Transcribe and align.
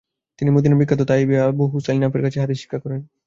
তিনি 0.39 0.49
মদিনার 0.51 0.79
বিখ্যাত 0.79 1.01
তাবেয়ী 1.09 1.41
আবু 1.43 1.63
সুহাইল 1.73 1.97
নাফের 2.01 2.21
কাছে 2.25 2.37
হাদিস 2.43 2.57
শিক্ষা 2.61 2.79
করেন। 2.83 3.01